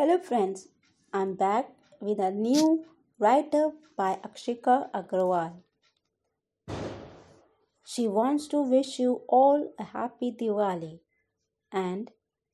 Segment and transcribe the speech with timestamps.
[0.00, 0.68] Hello, friends.
[1.12, 2.84] I'm back with a new
[3.18, 5.54] write up by Akshika Agrawal.
[7.84, 11.00] She wants to wish you all a happy Diwali
[11.72, 12.12] and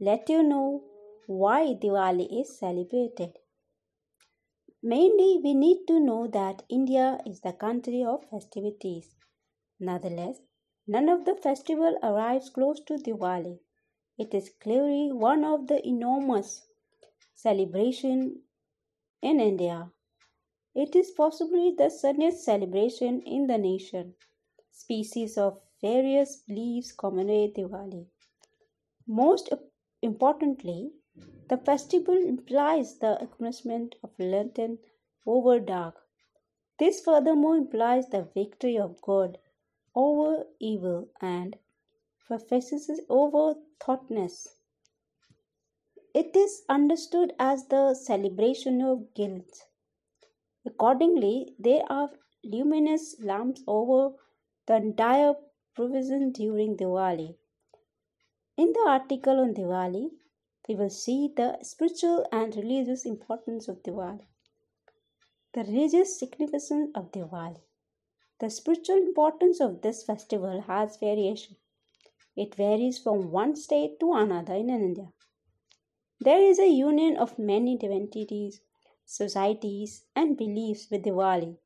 [0.00, 0.84] let you know
[1.26, 3.34] why Diwali is celebrated.
[4.82, 9.14] Mainly, we need to know that India is the country of festivities.
[9.78, 10.38] Nonetheless,
[10.86, 13.58] none of the festival arrives close to Diwali.
[14.16, 16.62] It is clearly one of the enormous
[17.36, 18.40] celebration
[19.22, 19.90] in India.
[20.74, 24.14] It is possibly the sunniest celebration in the nation.
[24.72, 28.06] Species of various beliefs commemorate Diwali.
[29.06, 29.52] Most
[30.02, 30.92] importantly,
[31.48, 34.58] the festival implies the acknowledgement of light
[35.26, 35.94] over dark.
[36.78, 39.38] This furthermore implies the victory of good
[39.94, 41.56] over evil and
[42.26, 44.55] prophecies over thoughtness.
[46.18, 49.66] It is understood as the celebration of guilt.
[50.64, 52.10] Accordingly, there are
[52.42, 54.16] luminous lamps over
[54.66, 55.34] the entire
[55.74, 57.36] provision during Diwali.
[58.56, 60.08] In the article on Diwali,
[60.66, 64.26] we will see the spiritual and religious importance of Diwali.
[65.52, 67.60] The religious significance of Diwali.
[68.40, 71.56] The spiritual importance of this festival has variation.
[72.34, 75.12] It varies from one state to another in India.
[76.18, 78.62] There is a union of many divinities,
[79.04, 81.58] societies, and beliefs with Diwali.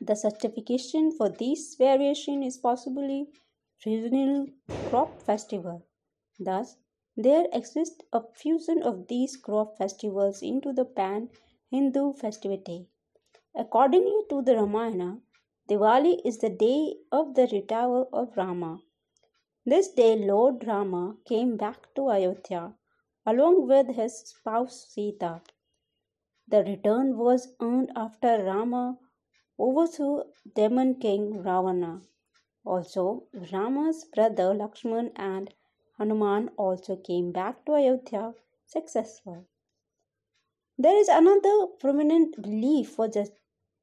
[0.00, 3.28] The certification for this variation is possibly
[3.86, 4.48] regional
[4.88, 5.86] crop festival.
[6.40, 6.76] Thus,
[7.16, 11.30] there exists a fusion of these crop festivals into the pan
[11.70, 12.88] Hindu festivity.
[13.54, 15.20] Accordingly to the Ramayana,
[15.68, 18.80] Diwali is the day of the retrieval of Rama.
[19.64, 22.74] This day, Lord Rama came back to Ayodhya
[23.30, 25.32] along with his spouse Sita.
[26.48, 28.98] The return was earned after Rama
[29.58, 30.24] overthrew
[30.56, 32.02] demon king Ravana.
[32.64, 35.52] Also, Rama's brother Lakshman and
[35.98, 38.34] Hanuman also came back to Ayodhya
[38.66, 39.44] successful.
[40.78, 43.32] There is another prominent belief for just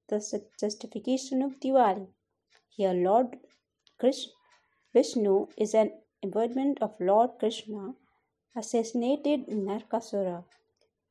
[0.09, 0.19] the
[0.59, 2.07] justification of Diwali.
[2.69, 3.38] Here, Lord
[4.00, 4.33] Krishna,
[4.94, 5.91] Vishnu is an
[6.23, 7.94] embodiment of Lord Krishna
[8.55, 10.43] assassinated Narkasura.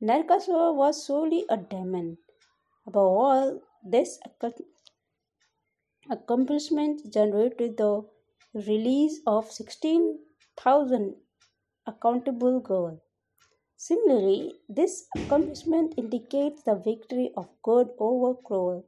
[0.01, 2.17] Narkasura was solely a demon.
[2.85, 4.19] Above all, this
[6.09, 8.03] accomplishment generated the
[8.53, 11.15] release of 16,000
[11.85, 12.99] accountable girls.
[13.75, 18.85] Similarly, this accomplishment indicates the victory of good over cruel.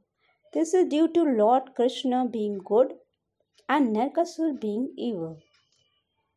[0.52, 2.94] This is due to Lord Krishna being good
[3.68, 5.38] and Narkasur being evil.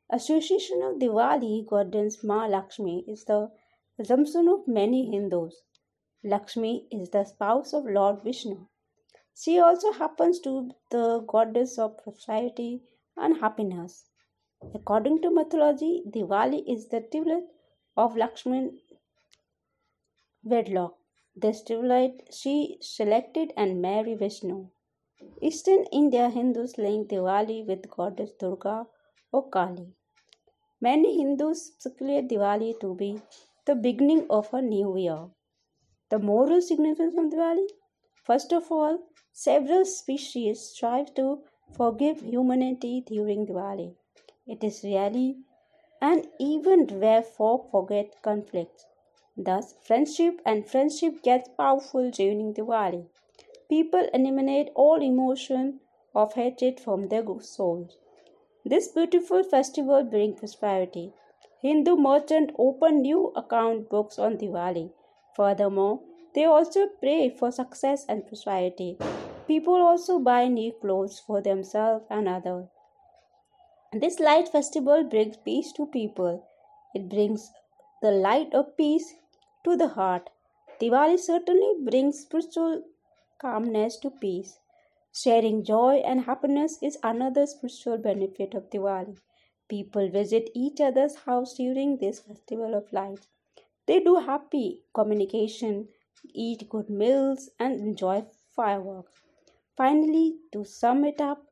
[0.09, 3.52] Association of Diwali goddess Ma Lakshmi is the
[3.97, 5.62] assumption of many Hindus.
[6.24, 8.68] Lakshmi is the spouse of Lord Vishnu.
[9.36, 12.84] She also happens to be the goddess of prosperity
[13.18, 14.09] and happiness.
[14.74, 17.47] According to mythology, Diwali is the tribute
[17.97, 18.72] of Lakshmi
[20.44, 20.97] wedlock.
[21.36, 24.69] This tribute she selected and married Vishnu.
[25.42, 28.88] Eastern India Hindus link Diwali with goddess Durga
[29.34, 29.88] or Kali.
[30.80, 33.20] Many Hindus celebrate Diwali to be
[33.66, 35.30] the beginning of a new year.
[36.10, 37.68] The moral significance of Diwali?
[38.24, 39.00] First of all,
[39.32, 43.96] several species strive to forgive humanity during Diwali.
[44.46, 45.38] It is really
[46.02, 48.86] an event where folk forget conflicts.
[49.36, 53.08] Thus, friendship and friendship gets powerful during Diwali.
[53.70, 55.80] People eliminate all emotion
[56.14, 57.98] of hatred from their souls.
[58.66, 61.12] This beautiful festival brings prosperity.
[61.62, 64.91] Hindu merchants open new account books on Diwali.
[65.35, 66.00] Furthermore,
[66.34, 68.97] they also pray for success and prosperity.
[69.47, 72.68] People also buy new clothes for themselves and others.
[73.91, 76.47] This light festival brings peace to people.
[76.95, 77.51] It brings
[78.01, 79.13] the light of peace
[79.66, 80.30] to the heart.
[80.81, 82.83] Diwali certainly brings spiritual
[83.39, 84.57] calmness to peace.
[85.13, 89.18] Sharing joy and happiness is another spiritual benefit of Diwali.
[89.69, 93.30] People visit each other's house during this festival of lights.
[93.86, 95.88] They do happy communication,
[96.33, 98.25] eat good meals, and enjoy
[98.56, 99.21] fireworks.
[99.77, 101.45] Finally, to sum it up,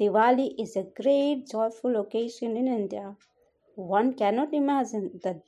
[0.00, 3.16] Diwali is a great joyful occasion in India.
[3.74, 5.42] One cannot imagine the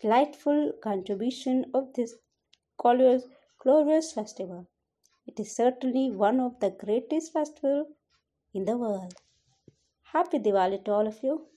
[0.00, 2.16] delightful contribution of this
[2.76, 3.24] glorious,
[3.58, 4.66] glorious festival.
[5.38, 7.86] It is certainly one of the greatest festivals
[8.54, 9.14] in the world.
[10.12, 11.48] Happy Diwali to all of you.